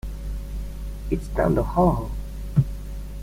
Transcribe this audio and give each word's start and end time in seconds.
It's 1.11 1.27
down 1.27 1.53
the 1.53 1.61
hall. 1.61 2.09